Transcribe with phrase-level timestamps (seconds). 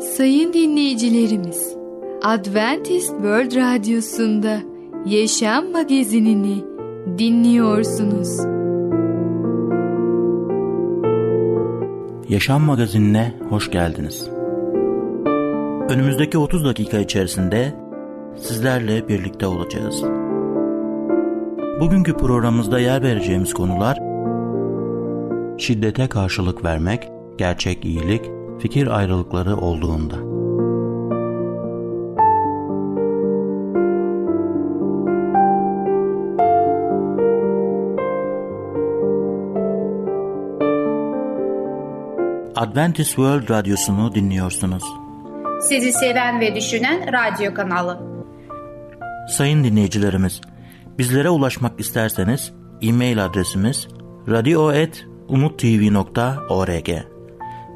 [0.00, 1.76] Sayın dinleyicilerimiz,
[2.22, 4.58] Adventist World Radyosu'nda
[5.06, 6.64] Yaşam Magazinini
[7.18, 8.38] dinliyorsunuz.
[12.28, 14.28] Yaşam Magazinine hoş geldiniz.
[15.88, 17.74] Önümüzdeki 30 dakika içerisinde
[18.36, 20.02] sizlerle birlikte olacağız.
[21.80, 23.98] Bugünkü programımızda yer vereceğimiz konular
[25.58, 27.08] şiddete karşılık vermek,
[27.38, 30.36] gerçek iyilik, fikir ayrılıkları olduğunda.
[42.56, 44.84] Adventist World Radyosu'nu dinliyorsunuz.
[45.60, 48.00] Sizi seven ve düşünen radyo kanalı.
[49.28, 50.40] Sayın dinleyicilerimiz,
[50.98, 52.52] bizlere ulaşmak isterseniz
[52.82, 53.88] e-mail adresimiz
[54.28, 57.15] radio.umutv.org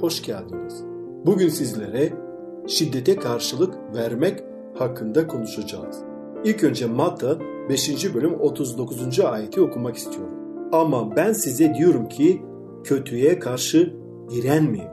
[0.00, 0.84] hoş geldiniz.
[1.26, 2.12] Bugün sizlere
[2.66, 4.40] şiddete karşılık vermek
[4.74, 5.98] hakkında konuşacağız.
[6.44, 8.14] İlk önce Matta 5.
[8.14, 9.20] bölüm 39.
[9.20, 10.34] ayeti okumak istiyorum.
[10.72, 12.42] Ama ben size diyorum ki
[12.84, 13.96] kötüye karşı
[14.30, 14.88] direnmeyin.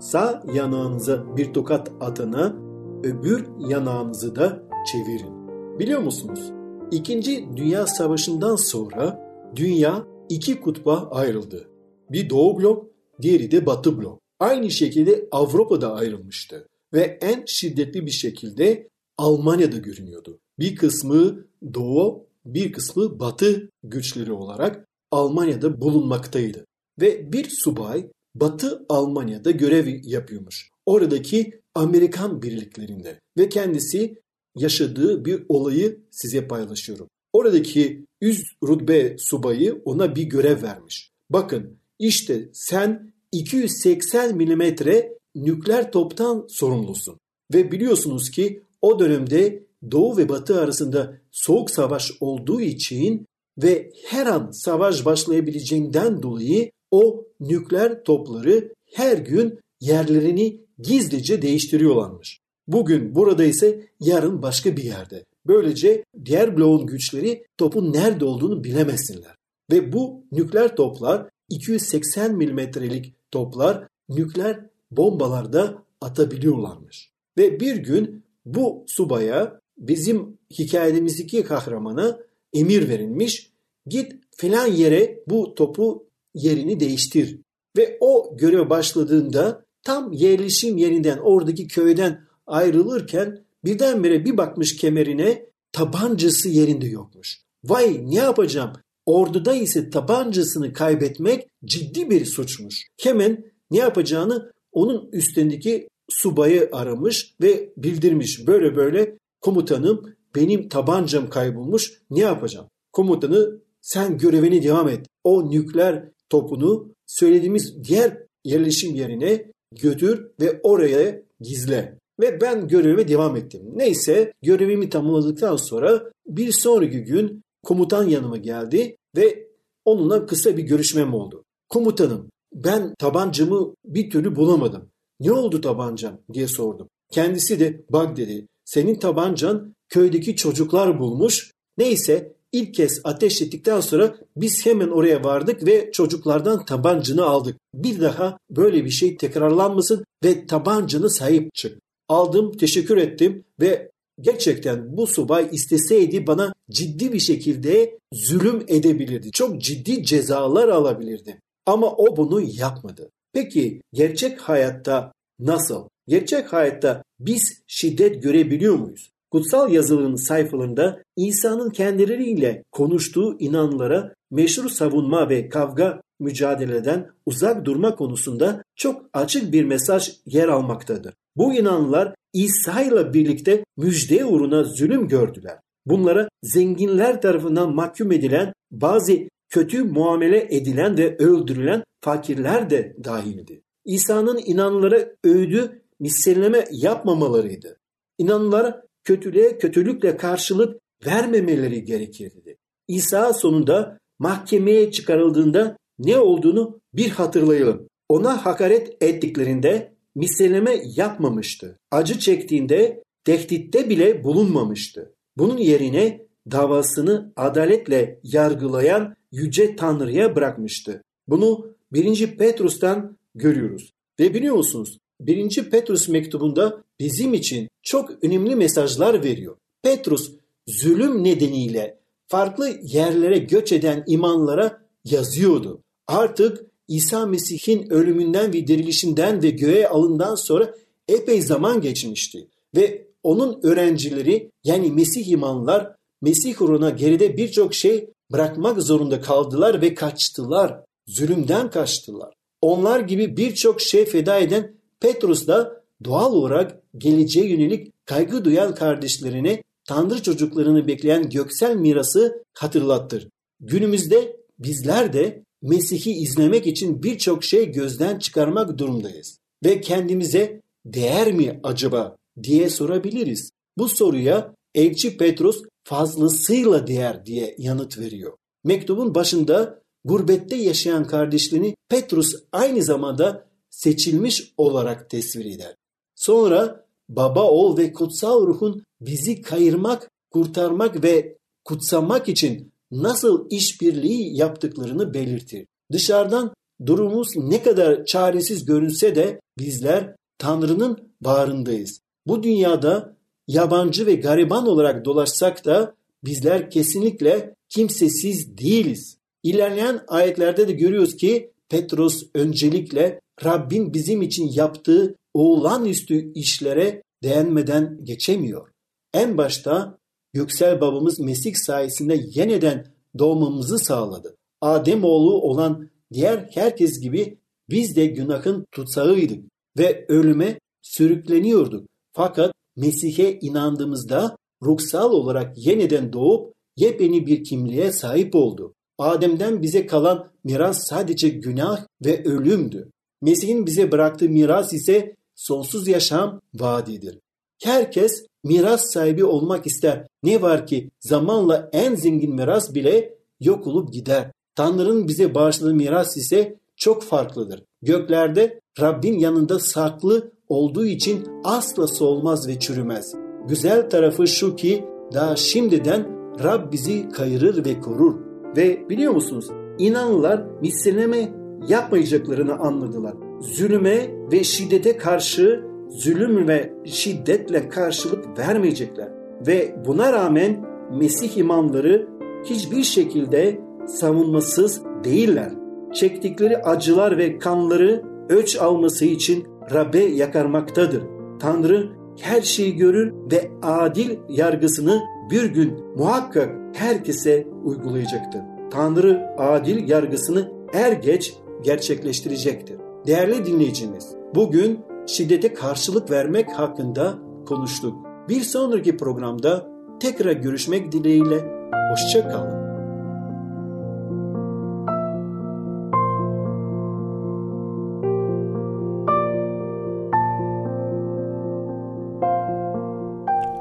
[0.00, 2.56] Sağ yanağınıza bir tokat atana
[3.02, 5.42] öbür yanağınızı da çevirin.
[5.78, 6.52] Biliyor musunuz?
[6.90, 9.20] İkinci Dünya Savaşı'ndan sonra
[9.56, 11.68] dünya iki kutba ayrıldı.
[12.10, 12.86] Bir Doğu blok,
[13.22, 14.21] diğeri de Batı blok.
[14.42, 20.40] Aynı şekilde Avrupa'da ayrılmıştı ve en şiddetli bir şekilde Almanya'da görünüyordu.
[20.58, 26.66] Bir kısmı Doğu, bir kısmı Batı güçleri olarak Almanya'da bulunmaktaydı.
[27.00, 30.70] Ve bir subay Batı Almanya'da görev yapıyormuş.
[30.86, 34.22] Oradaki Amerikan birliklerinde ve kendisi
[34.56, 37.08] yaşadığı bir olayı size paylaşıyorum.
[37.32, 41.10] Oradaki üst rütbe subayı ona bir görev vermiş.
[41.30, 47.18] Bakın işte sen 280 milimetre nükleer toptan sorumlusun.
[47.54, 53.26] Ve biliyorsunuz ki o dönemde Doğu ve Batı arasında soğuk savaş olduğu için
[53.58, 62.40] ve her an savaş başlayabileceğinden dolayı o nükleer topları her gün yerlerini gizlice değiştiriyorlarmış.
[62.66, 65.24] Bugün burada ise yarın başka bir yerde.
[65.46, 69.36] Böylece diğer bloğun güçleri topun nerede olduğunu bilemesinler.
[69.70, 74.60] Ve bu nükleer toplar 280 milimetrelik toplar nükleer
[74.90, 77.10] bombalarda atabiliyorlarmış.
[77.38, 82.18] Ve bir gün bu subaya bizim hikayemizdeki kahramana
[82.52, 83.50] emir verilmiş.
[83.86, 87.40] Git filan yere bu topu yerini değiştir.
[87.76, 96.48] Ve o görev başladığında tam yerleşim yerinden oradaki köyden ayrılırken birdenbire bir bakmış kemerine tabancası
[96.48, 97.40] yerinde yokmuş.
[97.64, 98.72] Vay ne yapacağım?
[99.06, 102.86] Orduda ise tabancasını kaybetmek ciddi bir suçmuş.
[103.00, 108.46] Hemen ne yapacağını onun üstündeki subayı aramış ve bildirmiş.
[108.46, 112.66] Böyle böyle komutanım benim tabancam kaybolmuş ne yapacağım?
[112.92, 115.06] Komutanı sen görevini devam et.
[115.24, 119.50] O nükleer topunu söylediğimiz diğer yerleşim yerine
[119.82, 121.98] götür ve oraya gizle.
[122.20, 123.62] Ve ben görevime devam ettim.
[123.74, 129.46] Neyse görevimi tamamladıktan sonra bir sonraki gün komutan yanıma geldi ve
[129.84, 131.44] onunla kısa bir görüşmem oldu.
[131.68, 134.88] Komutanım ben tabancamı bir türlü bulamadım.
[135.20, 136.88] Ne oldu tabancam diye sordum.
[137.12, 141.50] Kendisi de bak dedi senin tabancan köydeki çocuklar bulmuş.
[141.78, 147.56] Neyse ilk kez ateş ettikten sonra biz hemen oraya vardık ve çocuklardan tabancını aldık.
[147.74, 151.78] Bir daha böyle bir şey tekrarlanmasın ve tabancını sahip çık.
[152.08, 159.30] Aldım, teşekkür ettim ve gerçekten bu subay isteseydi bana ciddi bir şekilde zulüm edebilirdi.
[159.32, 161.40] Çok ciddi cezalar alabilirdi.
[161.66, 163.10] Ama o bunu yapmadı.
[163.32, 165.88] Peki gerçek hayatta nasıl?
[166.08, 169.10] Gerçek hayatta biz şiddet görebiliyor muyuz?
[169.30, 178.62] Kutsal yazıların sayfalarında İsa'nın kendileriyle konuştuğu inanlara meşru savunma ve kavga mücadeleden uzak durma konusunda
[178.76, 181.14] çok açık bir mesaj yer almaktadır.
[181.36, 185.58] Bu inanlar İsa ile birlikte müjde uğruna zulüm gördüler.
[185.86, 189.12] Bunlara zenginler tarafından mahkum edilen, bazı
[189.48, 193.62] kötü muamele edilen ve öldürülen fakirler de dahildi.
[193.84, 197.78] İsa'nın inanlara övdü misilleme yapmamalarıydı.
[198.18, 202.56] İnanlılar kötülüğe kötülükle karşılık vermemeleri gerekirdi.
[202.88, 207.88] İsa sonunda mahkemeye çıkarıldığında ne olduğunu bir hatırlayalım.
[208.08, 211.78] Ona hakaret ettiklerinde misilleme yapmamıştı.
[211.90, 215.14] Acı çektiğinde tehditte bile bulunmamıştı.
[215.36, 221.02] Bunun yerine davasını adaletle yargılayan yüce Tanrı'ya bırakmıştı.
[221.28, 222.36] Bunu 1.
[222.36, 223.92] Petrus'tan görüyoruz.
[224.20, 225.70] Ve biliyor musunuz 1.
[225.70, 229.56] Petrus mektubunda bizim için çok önemli mesajlar veriyor.
[229.82, 230.32] Petrus
[230.68, 231.98] zulüm nedeniyle
[232.28, 235.82] farklı yerlere göç eden imanlara yazıyordu.
[236.06, 240.74] Artık İsa Mesih'in ölümünden ve dirilişinden ve göğe alından sonra
[241.08, 242.48] epey zaman geçmişti.
[242.76, 249.94] Ve onun öğrencileri yani Mesih imanlar Mesih uğruna geride birçok şey bırakmak zorunda kaldılar ve
[249.94, 250.80] kaçtılar.
[251.06, 252.34] Zulümden kaçtılar.
[252.60, 259.62] Onlar gibi birçok şey feda eden Petrus da doğal olarak geleceğe yönelik kaygı duyan kardeşlerine
[259.88, 263.28] Tanrı çocuklarını bekleyen göksel mirası hatırlattır.
[263.60, 269.38] Günümüzde bizler de Mesih'i izlemek için birçok şey gözden çıkarmak durumdayız.
[269.64, 273.50] Ve kendimize değer mi acaba diye sorabiliriz.
[273.78, 278.32] Bu soruya Elçi Petrus fazlasıyla değer diye yanıt veriyor.
[278.64, 285.74] Mektubun başında gurbette yaşayan kardeşlerini Petrus aynı zamanda seçilmiş olarak tesvir eder.
[286.14, 295.14] Sonra baba, oğul ve kutsal ruhun bizi kayırmak, kurtarmak ve kutsamak için nasıl işbirliği yaptıklarını
[295.14, 295.66] belirtir.
[295.92, 296.54] Dışarıdan
[296.86, 302.00] durumumuz ne kadar çaresiz görünse de bizler Tanrı'nın bağrındayız.
[302.26, 303.16] Bu dünyada
[303.48, 305.94] yabancı ve gariban olarak dolaşsak da
[306.24, 309.16] bizler kesinlikle kimsesiz değiliz.
[309.42, 318.68] İlerleyen ayetlerde de görüyoruz ki Petros öncelikle Rabbin bizim için yaptığı olağanüstü işlere değinmeden geçemiyor.
[319.14, 319.98] En başta
[320.32, 322.86] Göksel babamız Mesih sayesinde yeniden
[323.18, 324.36] doğmamızı sağladı.
[324.60, 327.38] Adem oğlu olan diğer herkes gibi
[327.70, 329.44] biz de günahın tutsağıydık
[329.78, 331.88] ve ölüme sürükleniyorduk.
[332.12, 338.74] Fakat Mesih'e inandığımızda ruhsal olarak yeniden doğup yepyeni bir kimliğe sahip oldu.
[338.98, 342.90] Adem'den bize kalan miras sadece günah ve ölümdü.
[343.22, 347.18] Mesih'in bize bıraktığı miras ise sonsuz yaşam vaadidir.
[347.62, 350.06] Herkes miras sahibi olmak ister.
[350.22, 354.30] Ne var ki zamanla en zengin miras bile yok olup gider.
[354.54, 357.62] Tanrı'nın bize bağışladığı miras ise çok farklıdır.
[357.82, 363.14] Göklerde Rabbin yanında saklı olduğu için asla solmaz ve çürümez.
[363.48, 366.08] Güzel tarafı şu ki daha şimdiden
[366.44, 368.14] Rab bizi kayırır ve korur.
[368.56, 369.46] Ve biliyor musunuz
[369.78, 371.32] inanlılar misilleme
[371.68, 373.14] yapmayacaklarını anladılar.
[373.40, 375.64] Zulüme ve şiddete karşı
[375.96, 379.08] zulüm ve şiddetle karşılık vermeyecekler.
[379.46, 382.08] Ve buna rağmen Mesih imamları
[382.44, 385.52] hiçbir şekilde savunmasız değiller.
[385.94, 391.02] Çektikleri acılar ve kanları ölç alması için Rab'be yakarmaktadır.
[391.40, 391.88] Tanrı
[392.20, 398.40] her şeyi görür ve adil yargısını bir gün muhakkak herkese uygulayacaktır.
[398.70, 402.76] Tanrı adil yargısını er geç gerçekleştirecektir.
[403.06, 407.94] Değerli dinleyicimiz, bugün şiddete karşılık vermek hakkında konuştuk.
[408.28, 409.66] Bir sonraki programda
[410.00, 411.44] tekrar görüşmek dileğiyle
[411.90, 412.62] hoşça kalın.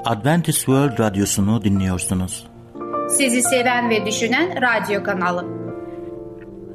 [0.05, 2.47] Adventist World Radyosu'nu dinliyorsunuz.
[3.09, 5.45] Sizi seven ve düşünen radyo kanalı.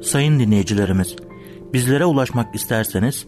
[0.01, 1.15] Sayın dinleyicilerimiz,
[1.73, 3.27] bizlere ulaşmak isterseniz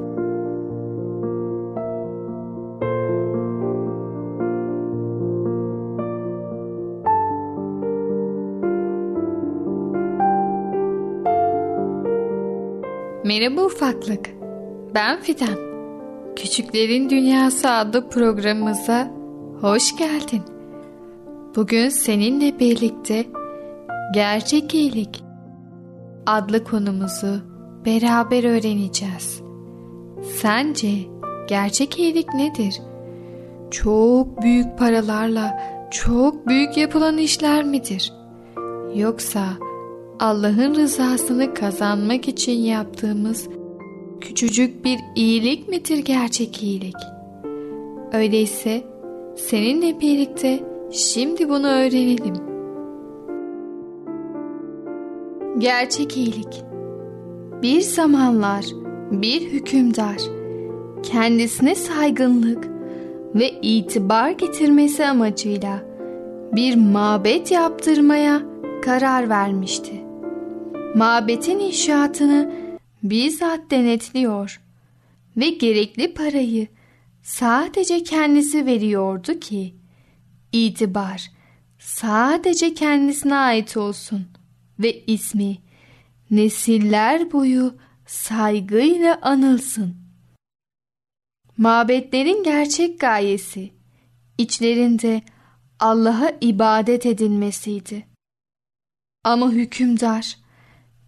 [13.31, 14.29] Merhaba ufaklık.
[14.95, 15.57] Ben Fidan.
[16.35, 19.11] Küçüklerin Dünyası adlı programımıza
[19.61, 20.41] hoş geldin.
[21.55, 23.25] Bugün seninle birlikte
[24.13, 25.23] Gerçek iyilik
[26.25, 27.39] adlı konumuzu
[27.85, 29.41] beraber öğreneceğiz.
[30.41, 30.91] Sence
[31.47, 32.81] gerçek iyilik nedir?
[33.71, 35.59] Çok büyük paralarla
[35.91, 38.13] çok büyük yapılan işler midir?
[38.95, 39.43] Yoksa
[40.21, 43.49] Allah'ın rızasını kazanmak için yaptığımız
[44.21, 46.95] küçücük bir iyilik midir gerçek iyilik?
[48.13, 48.83] Öyleyse
[49.35, 50.59] seninle birlikte
[50.91, 52.35] şimdi bunu öğrenelim.
[55.57, 56.63] Gerçek iyilik
[57.61, 58.65] Bir zamanlar
[59.11, 60.17] bir hükümdar
[61.03, 62.67] kendisine saygınlık
[63.35, 65.79] ve itibar getirmesi amacıyla
[66.55, 68.41] bir mabet yaptırmaya
[68.81, 70.00] karar vermişti.
[70.95, 72.51] Mabetin inşaatını
[73.03, 74.61] bizzat denetliyor
[75.37, 76.67] ve gerekli parayı
[77.23, 79.75] sadece kendisi veriyordu ki
[80.51, 81.31] itibar
[81.79, 84.27] sadece kendisine ait olsun
[84.79, 85.57] ve ismi
[86.31, 89.95] nesiller boyu saygıyla anılsın.
[91.57, 93.71] Mabetlerin gerçek gayesi
[94.37, 95.21] içlerinde
[95.79, 98.07] Allah'a ibadet edilmesiydi.
[99.23, 100.40] Ama hükümdar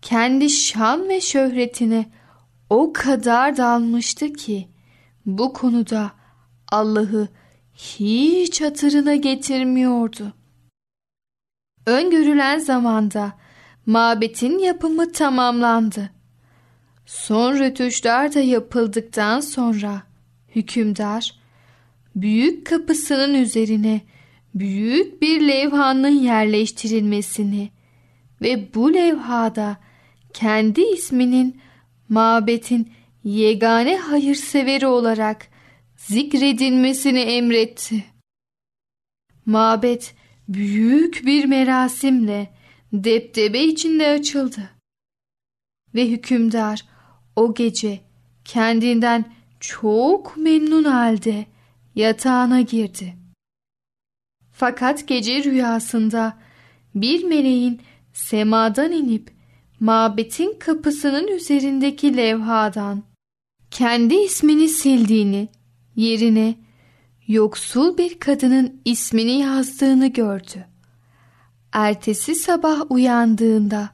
[0.03, 2.05] kendi şan ve şöhretine
[2.69, 4.67] o kadar dalmıştı ki
[5.25, 6.11] bu konuda
[6.71, 7.27] Allah'ı
[7.73, 10.33] hiç hatırına getirmiyordu.
[11.85, 13.33] Öngörülen zamanda
[13.85, 16.09] mabetin yapımı tamamlandı.
[17.05, 20.03] Son rötuşlar da yapıldıktan sonra
[20.55, 21.31] hükümdar
[22.15, 24.01] büyük kapısının üzerine
[24.55, 27.69] büyük bir levhanın yerleştirilmesini
[28.41, 29.77] ve bu levhada
[30.33, 31.61] kendi isminin
[32.09, 32.91] mabetin
[33.23, 35.47] yegane hayırseveri olarak
[35.97, 38.03] zikredilmesini emretti.
[39.45, 40.15] Mabet
[40.47, 42.53] büyük bir merasimle
[42.93, 44.69] deptebe içinde açıldı.
[45.95, 46.85] Ve hükümdar
[47.35, 47.99] o gece
[48.45, 51.45] kendinden çok memnun halde
[51.95, 53.15] yatağına girdi.
[54.51, 56.37] Fakat gece rüyasında
[56.95, 57.81] bir meleğin
[58.13, 59.32] semadan inip
[59.83, 63.03] mabetin kapısının üzerindeki levhadan
[63.71, 65.49] kendi ismini sildiğini,
[65.95, 66.55] yerine
[67.27, 70.65] yoksul bir kadının ismini yazdığını gördü.
[71.71, 73.89] Ertesi sabah uyandığında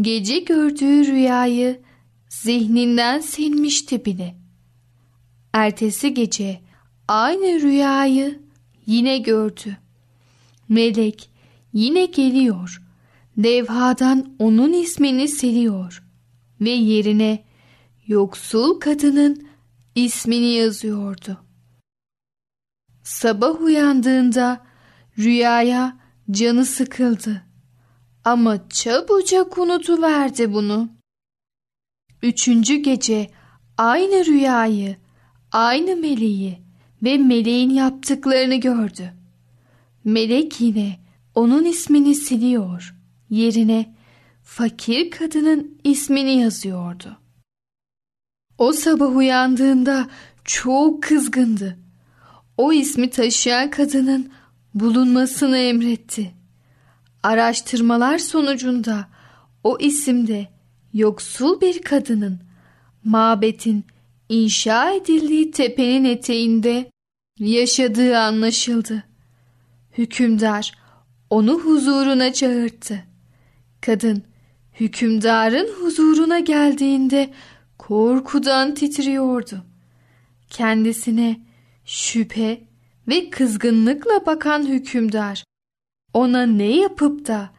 [0.00, 1.80] gece gördüğü rüyayı
[2.28, 4.36] zihninden silmişti bile.
[5.52, 6.60] Ertesi gece
[7.08, 8.40] aynı rüyayı
[8.86, 9.76] yine gördü.
[10.68, 11.30] Melek
[11.72, 12.83] yine geliyor.
[13.38, 16.04] Levhadan onun ismini siliyor
[16.60, 17.44] ve yerine
[18.06, 19.48] yoksul kadının
[19.94, 21.44] ismini yazıyordu.
[23.02, 24.66] Sabah uyandığında
[25.18, 25.98] rüyaya
[26.30, 27.42] canı sıkıldı.
[28.24, 30.88] Ama çabucak unutuverdi bunu.
[32.22, 33.30] Üçüncü gece
[33.78, 34.96] aynı rüyayı,
[35.52, 36.58] aynı meleği
[37.02, 39.12] ve meleğin yaptıklarını gördü.
[40.04, 41.00] Melek yine
[41.34, 42.93] onun ismini siliyor,
[43.34, 43.94] yerine
[44.42, 47.16] fakir kadının ismini yazıyordu.
[48.58, 50.08] O sabah uyandığında
[50.44, 51.78] çok kızgındı.
[52.56, 54.30] O ismi taşıyan kadının
[54.74, 56.34] bulunmasını emretti.
[57.22, 59.08] Araştırmalar sonucunda
[59.64, 60.48] o isimde
[60.92, 62.40] yoksul bir kadının
[63.04, 63.84] mabetin
[64.28, 66.90] inşa edildiği tepenin eteğinde
[67.38, 69.04] yaşadığı anlaşıldı.
[69.98, 70.72] Hükümdar
[71.30, 73.13] onu huzuruna çağırdı.
[73.86, 74.22] Kadın
[74.80, 77.30] hükümdarın huzuruna geldiğinde
[77.78, 79.64] korkudan titriyordu.
[80.50, 81.40] Kendisine
[81.84, 82.62] şüphe
[83.08, 85.44] ve kızgınlıkla bakan hükümdar
[86.12, 87.50] ona ne yapıp da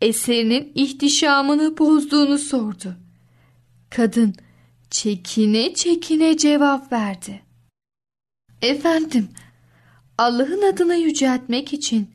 [0.00, 2.96] eserinin ihtişamını bozduğunu sordu.
[3.90, 4.34] Kadın
[4.90, 7.42] çekine çekine cevap verdi.
[8.62, 9.28] Efendim,
[10.18, 12.13] Allah'ın adına yüceltmek için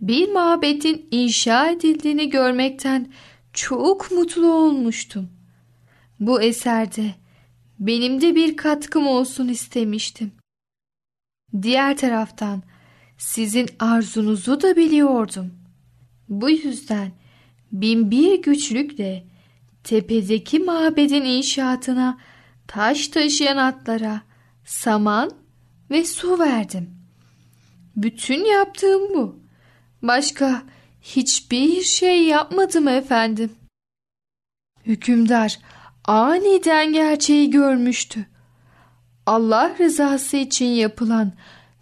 [0.00, 3.12] bir mabetin inşa edildiğini görmekten
[3.52, 5.28] çok mutlu olmuştum.
[6.20, 7.14] Bu eserde
[7.78, 10.32] benim de bir katkım olsun istemiştim.
[11.62, 12.62] Diğer taraftan
[13.18, 15.54] sizin arzunuzu da biliyordum.
[16.28, 17.12] Bu yüzden
[17.72, 19.26] bin bir güçlükle
[19.84, 22.18] tepedeki mabedin inşaatına
[22.66, 24.20] taş taşıyan atlara
[24.64, 25.30] saman
[25.90, 26.90] ve su verdim.
[27.96, 29.39] Bütün yaptığım bu.
[30.02, 30.62] Başka
[31.02, 33.52] hiçbir şey yapmadım efendim.
[34.86, 35.58] Hükümdar
[36.04, 38.26] aniden gerçeği görmüştü.
[39.26, 41.32] Allah rızası için yapılan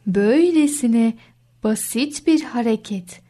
[0.07, 1.15] böylesine
[1.65, 3.21] basit bir hareket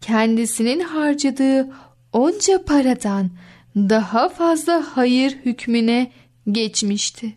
[0.00, 1.68] kendisinin harcadığı
[2.12, 3.30] onca paradan
[3.76, 6.12] daha fazla hayır hükmüne
[6.50, 7.34] geçmişti.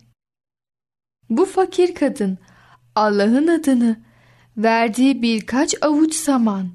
[1.30, 2.38] Bu fakir kadın
[2.94, 3.96] Allah'ın adını
[4.56, 6.70] verdiği birkaç avuç saman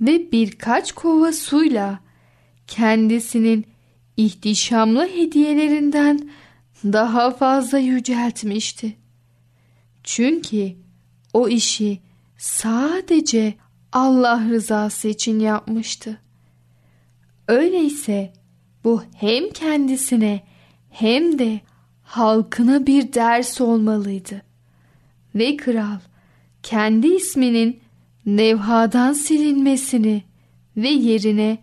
[0.00, 2.00] ve birkaç kova suyla
[2.66, 3.66] kendisinin
[4.16, 6.30] ihtişamlı hediyelerinden
[6.84, 8.96] daha fazla yüceltmişti.
[10.04, 10.72] Çünkü
[11.32, 12.00] o işi
[12.38, 13.54] sadece
[13.92, 16.20] Allah rızası için yapmıştı.
[17.48, 18.32] Öyleyse
[18.84, 20.40] bu hem kendisine
[20.90, 21.60] hem de
[22.02, 24.42] halkına bir ders olmalıydı.
[25.34, 25.98] Ve kral
[26.62, 27.80] kendi isminin
[28.26, 30.22] nevhadan silinmesini
[30.76, 31.58] ve yerine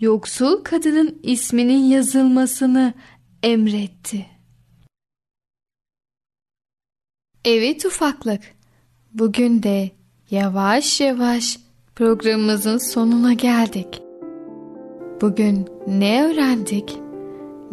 [0.00, 2.94] yoksul kadının isminin yazılmasını
[3.42, 4.26] emretti.
[7.44, 8.40] Evet ufaklık,
[9.14, 9.90] bugün de
[10.30, 11.58] yavaş yavaş
[11.96, 14.02] programımızın sonuna geldik.
[15.20, 16.98] Bugün ne öğrendik?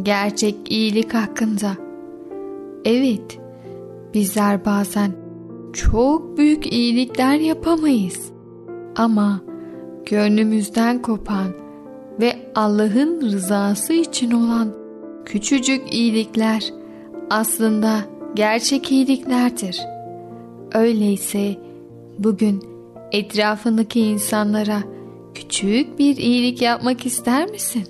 [0.04, 1.78] Gerçek iyilik hakkında.
[2.86, 3.40] Evet,
[4.14, 5.12] bizler bazen
[5.74, 8.32] çok büyük iyilikler yapamayız.
[8.96, 9.42] Ama
[10.06, 11.48] gönlümüzden kopan
[12.20, 14.74] ve Allah'ın rızası için olan
[15.26, 16.74] küçücük iyilikler
[17.30, 18.00] aslında
[18.36, 19.82] gerçek iyiliklerdir.
[20.74, 21.56] Öyleyse
[22.20, 22.64] bugün
[23.12, 24.84] etrafındaki insanlara
[25.34, 27.84] küçük bir iyilik yapmak ister misin?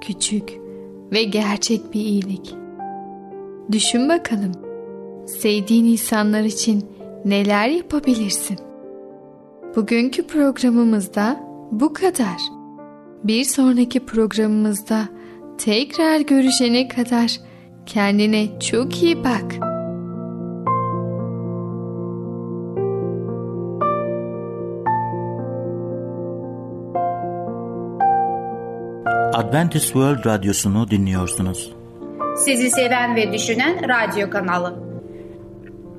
[0.00, 0.58] Küçük
[1.12, 2.54] ve gerçek bir iyilik.
[3.72, 4.52] Düşün bakalım.
[5.26, 6.84] Sevdiğin insanlar için
[7.28, 8.58] neler yapabilirsin?
[9.76, 11.40] Bugünkü programımızda
[11.72, 12.36] bu kadar.
[13.24, 15.08] Bir sonraki programımızda
[15.58, 17.40] tekrar görüşene kadar
[17.86, 19.54] kendine çok iyi bak.
[29.34, 31.72] Adventist World Radyosu'nu dinliyorsunuz.
[32.36, 34.87] Sizi seven ve düşünen radyo kanalı.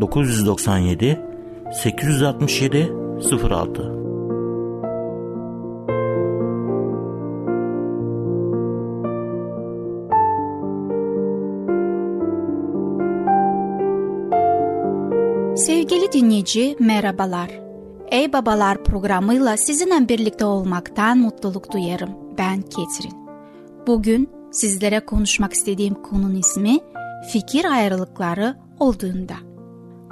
[0.00, 1.18] 997
[1.72, 4.00] 867 06
[15.56, 17.50] Sevgili dinleyici merhabalar.
[18.10, 22.10] Ey Babalar programıyla sizinle birlikte olmaktan mutluluk duyarım.
[22.38, 23.26] Ben Ketrin.
[23.86, 26.78] Bugün sizlere konuşmak istediğim konunun ismi
[27.32, 29.49] fikir ayrılıkları olduğunda.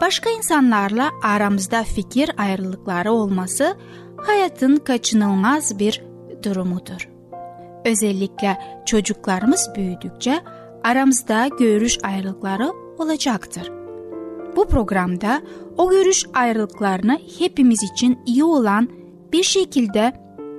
[0.00, 3.76] Başka insanlarla aramızda fikir ayrılıkları olması
[4.16, 6.02] hayatın kaçınılmaz bir
[6.42, 7.08] durumudur.
[7.84, 10.40] Özellikle çocuklarımız büyüdükçe
[10.84, 13.72] aramızda görüş ayrılıkları olacaktır.
[14.56, 15.42] Bu programda
[15.76, 18.88] o görüş ayrılıklarını hepimiz için iyi olan
[19.32, 20.12] bir şekilde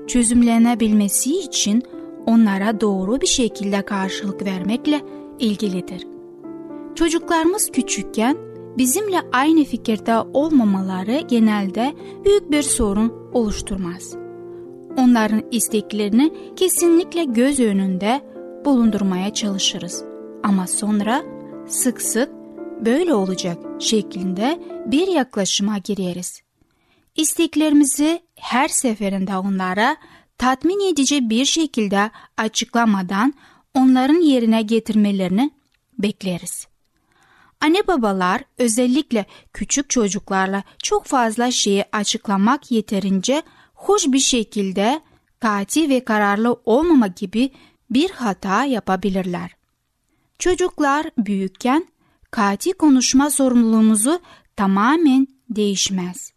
[0.08, 1.84] çözümlenebilmesi için
[2.26, 5.02] onlara doğru bir şekilde karşılık vermekle
[5.40, 6.08] ilgilidir.
[6.96, 8.49] Çocuklarımız küçükken
[8.80, 14.14] bizimle aynı fikirde olmamaları genelde büyük bir sorun oluşturmaz.
[14.98, 18.22] Onların isteklerini kesinlikle göz önünde
[18.66, 20.04] bulundurmaya çalışırız.
[20.44, 21.24] Ama sonra
[21.68, 22.30] sık sık
[22.86, 26.42] böyle olacak şeklinde bir yaklaşıma gireriz.
[27.16, 29.98] İsteklerimizi her seferinde onlara
[30.38, 33.34] tatmin edici bir şekilde açıklamadan
[33.74, 35.52] onların yerine getirmelerini
[35.98, 36.68] bekleriz.
[37.62, 43.44] Anne babalar özellikle küçük çocuklarla çok fazla şeyi açıklamak yeterince
[43.74, 45.02] hoş bir şekilde
[45.40, 47.52] kati ve kararlı olmama gibi
[47.90, 49.52] bir hata yapabilirler.
[50.40, 51.88] Çocuklar büyükken
[52.32, 54.20] kati konuşma sorumluluğumuzu
[54.56, 56.34] tamamen değişmez.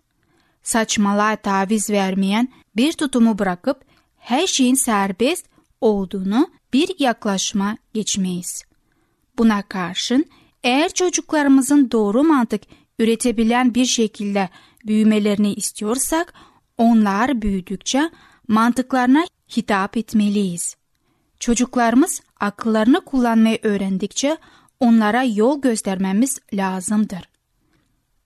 [0.63, 3.85] Saçmalığa taviz vermeyen bir tutumu bırakıp
[4.19, 5.47] her şeyin serbest
[5.81, 8.65] olduğunu bir yaklaşma geçmeyiz.
[9.39, 10.25] Buna karşın
[10.65, 12.63] eğer çocuklarımızın doğru mantık
[12.99, 14.49] üretebilen bir şekilde
[14.87, 16.35] büyümelerini istiyorsak
[16.79, 18.11] onlar büyüdükçe
[18.49, 19.25] mantıklarına
[19.57, 20.77] hitap etmeliyiz.
[21.41, 24.37] Çocuklarımız akıllarını kullanmayı öğrendikçe
[24.81, 27.29] onlara yol göstermemiz lazımdır.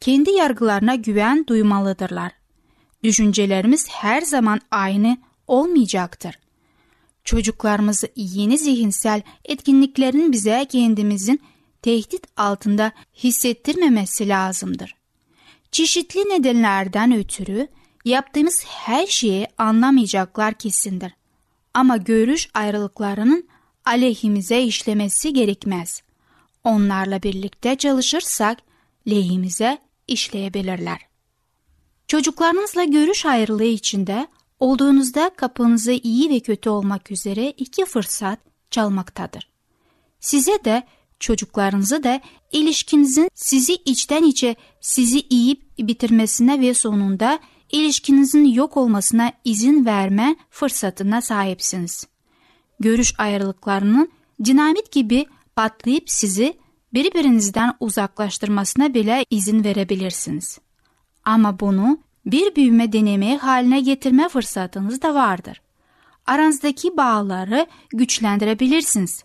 [0.01, 2.33] Kendi yargılarına güven duymalıdırlar.
[3.03, 6.39] Düşüncelerimiz her zaman aynı olmayacaktır.
[7.25, 11.41] Çocuklarımızı yeni zihinsel etkinliklerin bize kendimizin
[11.87, 14.95] tehdit altında hissettirmemesi lazımdır.
[15.73, 17.69] Çeşitli nedenlerden ötürü
[18.05, 21.13] yaptığımız her şeyi anlamayacaklar kesindir.
[21.75, 23.49] Ama görüş ayrılıklarının
[23.85, 26.03] aleyhimize işlemesi gerekmez.
[26.65, 28.59] Onlarla birlikte çalışırsak
[29.11, 31.01] lehimize işleyebilirler.
[32.09, 34.27] Çocuklarınızla görüş ayrılığı içinde
[34.61, 38.39] olduğunuzda kapınızı iyi ve kötü olmak üzere iki fırsat
[38.71, 39.49] çalmaktadır.
[40.21, 40.87] Size de
[41.21, 42.21] çocuklarınızı da
[42.53, 47.39] ilişkinizin sizi içten içe sizi yiyip bitirmesine ve sonunda
[47.73, 52.07] ilişkinizin yok olmasına izin verme fırsatına sahipsiniz.
[52.81, 54.11] Görüş ayrılıklarının
[54.45, 55.27] dinamit gibi
[55.57, 56.59] patlayıp sizi
[56.95, 60.59] birbirinizden uzaklaştırmasına bile izin verebilirsiniz.
[61.25, 65.61] Ama bunu bir büyüme deneyimi haline getirme fırsatınız da vardır.
[66.27, 69.25] Aranızdaki bağları güçlendirebilirsiniz.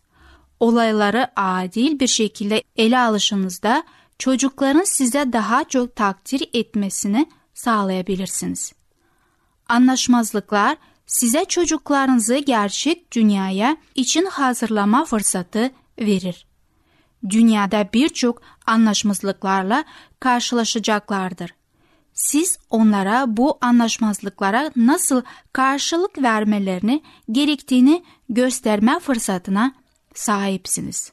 [0.61, 3.83] Olayları adil bir şekilde ele alışınızda
[4.19, 8.73] çocukların size daha çok takdir etmesini sağlayabilirsiniz.
[9.69, 16.45] Anlaşmazlıklar size çocuklarınızı gerçek dünyaya için hazırlama fırsatı verir.
[17.29, 19.83] Dünyada birçok anlaşmazlıklarla
[20.19, 21.53] karşılaşacaklardır.
[22.13, 25.21] Siz onlara bu anlaşmazlıklara nasıl
[25.53, 29.80] karşılık vermelerini gerektiğini gösterme fırsatına
[30.13, 31.11] sahipsiniz.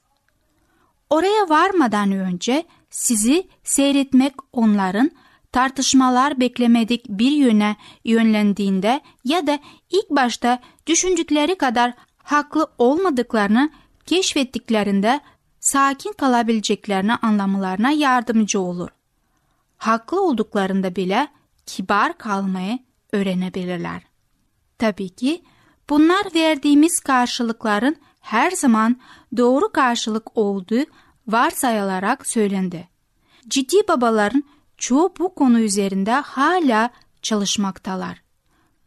[1.11, 5.11] Oraya varmadan önce sizi seyretmek onların
[5.52, 9.58] tartışmalar beklemedik bir yöne yönlendiğinde ya da
[9.90, 13.70] ilk başta düşündükleri kadar haklı olmadıklarını
[14.06, 15.20] keşfettiklerinde
[15.61, 18.88] sakin kalabileceklerini anlamalarına yardımcı olur.
[19.76, 21.28] Haklı olduklarında bile
[21.66, 22.78] kibar kalmayı
[23.12, 24.02] öğrenebilirler.
[24.78, 25.42] Tabii ki
[25.90, 27.96] bunlar verdiğimiz karşılıkların
[28.28, 28.96] her zaman
[29.36, 30.84] doğru karşılık olduğu
[31.26, 32.88] varsayılarak söylendi.
[33.48, 34.44] Ciddi babaların
[34.76, 36.90] çoğu bu konu üzerinde hala
[37.22, 38.22] çalışmaktalar.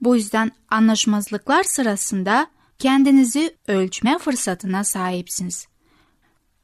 [0.01, 2.47] Bu yüzden anlaşmazlıklar sırasında
[2.80, 5.67] kendinizi ölçme fırsatına sahipsiniz.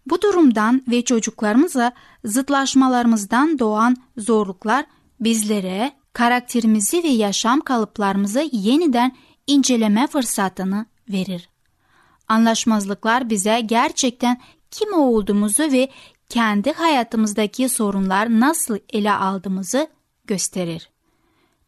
[0.05, 1.91] Bu durumdan ve çocuklarımızla
[2.25, 4.85] zıtlaşmalarımızdan doğan zorluklar
[5.19, 9.15] bizlere karakterimizi ve yaşam kalıplarımızı yeniden
[9.47, 11.49] inceleme fırsatını verir.
[12.27, 15.89] Anlaşmazlıklar bize gerçekten kim olduğumuzu ve
[16.29, 19.87] kendi hayatımızdaki sorunlar nasıl ele aldığımızı
[20.25, 20.89] gösterir.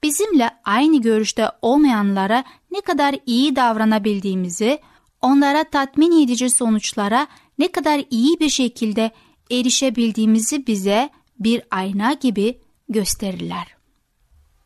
[0.03, 4.79] Bizimle aynı görüşte olmayanlara ne kadar iyi davranabildiğimizi,
[5.21, 9.11] onlara tatmin edici sonuçlara ne kadar iyi bir şekilde
[9.51, 13.67] erişebildiğimizi bize bir ayna gibi gösterirler.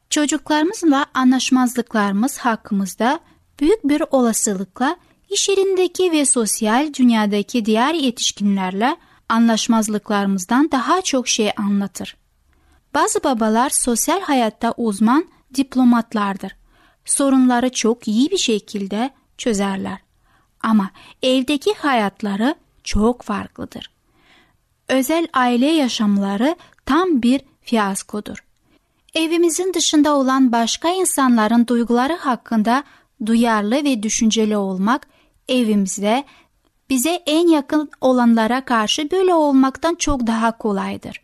[0.09, 3.19] Çocuklarımızla anlaşmazlıklarımız hakkımızda
[3.59, 4.97] büyük bir olasılıkla
[5.33, 8.97] iş yerindeki ve sosyal dünyadaki diğer yetişkinlerle
[9.29, 12.17] anlaşmazlıklarımızdan daha çok şey anlatır.
[12.93, 16.55] Bazı babalar sosyal hayatta uzman diplomatlardır.
[17.05, 19.97] Sorunları çok iyi bir şekilde çözerler.
[20.61, 20.89] Ama
[21.23, 23.91] evdeki hayatları çok farklıdır.
[24.87, 28.43] Özel aile yaşamları tam bir fiyaskodur.
[29.13, 32.83] Evimizin dışında olan başka insanların duyguları hakkında
[33.25, 35.12] duyarlı ve düşünceli olmak
[35.49, 36.23] evimizde
[36.89, 41.21] bize en yakın olanlara karşı böyle olmaktan çok daha kolaydır.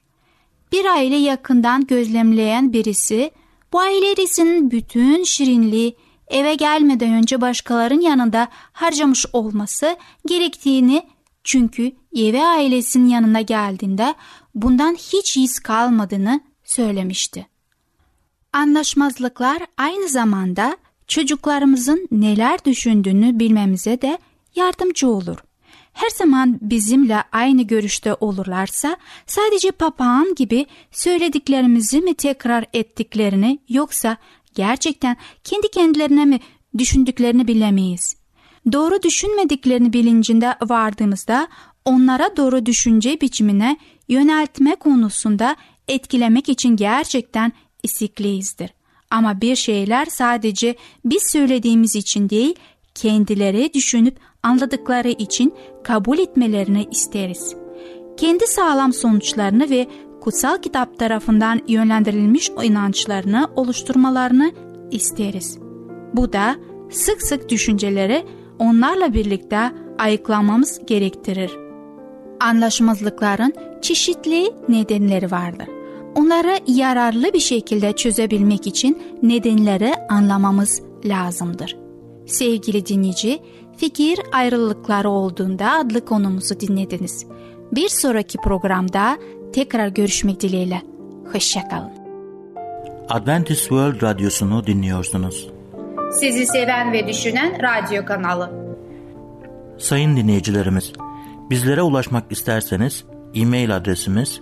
[0.72, 3.32] Bir aile yakından gözlemleyen birisi
[3.74, 5.96] bu ailesinin bütün şirinliği
[6.28, 11.04] eve gelmeden önce başkalarının yanında harcamış olması gerektiğini
[11.44, 14.16] çünkü eve ailesinin yanına geldiğinde
[14.56, 17.48] bundan hiç iz kalmadığını söylemişti.
[18.54, 20.78] Anlaşmazlıklar aynı zamanda
[21.10, 24.18] çocuklarımızın neler düşündüğünü bilmemize de
[24.56, 25.38] yardımcı olur.
[25.94, 34.18] Her zaman bizimle aynı görüşte olurlarsa sadece papağan gibi söylediklerimizi mi tekrar ettiklerini yoksa
[34.56, 36.40] gerçekten kendi kendilerine mi
[36.78, 38.16] düşündüklerini bilemeyiz.
[38.72, 41.48] Doğru düşünmediklerini bilincinde vardığımızda
[41.86, 45.56] onlara doğru düşünce biçimine yöneltme konusunda
[45.88, 47.52] etkilemek için gerçekten
[47.84, 48.79] isikliyizdir.
[49.12, 52.56] Ama bir şeyler sadece biz söylediğimiz için değil,
[52.96, 57.56] kendileri düşünüp anladıkları için kabul etmelerini isteriz.
[58.18, 59.88] Kendi sağlam sonuçlarını ve
[60.22, 64.52] kutsal kitap tarafından yönlendirilmiş inançlarını oluşturmalarını
[64.92, 65.60] isteriz.
[66.14, 66.56] Bu da
[66.92, 68.26] sık sık düşünceleri
[68.60, 71.52] onlarla birlikte ayıklamamız gerektirir.
[72.40, 75.79] Anlaşmazlıkların çeşitli nedenleri vardır.
[76.16, 81.78] Onları yararlı bir şekilde çözebilmek için nedenleri anlamamız lazımdır.
[82.26, 83.40] Sevgili dinleyici,
[83.78, 87.26] fikir ayrılıkları olduğunda adlı konumuzu dinlediniz.
[87.72, 89.18] Bir sonraki programda
[89.54, 90.82] tekrar görüşmek dileğiyle.
[91.34, 91.92] Hoşçakalın.
[93.10, 95.50] Adventist World Radyosu'nu dinliyorsunuz.
[96.12, 98.52] Sizi seven ve düşünen radyo kanalı.
[99.78, 100.94] Sayın dinleyicilerimiz,
[101.50, 104.42] bizlere ulaşmak isterseniz e-mail adresimiz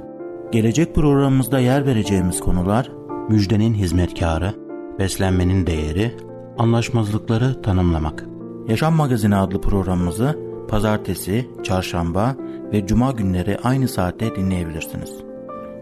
[0.51, 2.91] Gelecek programımızda yer vereceğimiz konular
[3.29, 4.53] müjdenin hizmetkarı,
[4.99, 6.15] beslenmenin değeri,
[6.57, 8.25] anlaşmazlıkları tanımlamak.
[8.67, 12.35] Yaşam Magazini adlı programımızı pazartesi, çarşamba
[12.73, 15.11] ve cuma günleri aynı saatte dinleyebilirsiniz.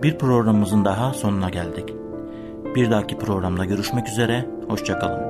[0.04, 1.94] Bir programımızın daha sonuna geldik.
[2.76, 5.29] Bir dahaki programda görüşmek üzere, hoşçakalın.